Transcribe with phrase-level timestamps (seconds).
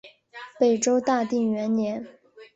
[0.59, 2.03] 北周大定元年。